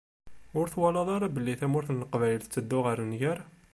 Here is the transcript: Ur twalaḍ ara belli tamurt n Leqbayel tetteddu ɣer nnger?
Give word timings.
Ur 0.59 0.65
twalaḍ 0.73 1.07
ara 1.15 1.33
belli 1.35 1.53
tamurt 1.59 1.89
n 1.91 1.99
Leqbayel 2.01 2.41
tetteddu 2.41 2.79
ɣer 2.85 2.97
nnger? 3.03 3.39